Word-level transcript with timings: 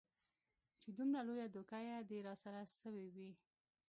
چې 0.79 0.89
دومره 0.97 1.19
لويه 1.27 1.47
دوکه 1.55 1.77
دې 2.09 2.17
راسره 2.27 2.61
سوې 2.81 3.07
وي. 3.15 3.31